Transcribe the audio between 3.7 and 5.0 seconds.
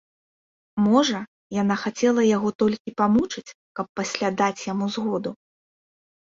каб пасля даць яму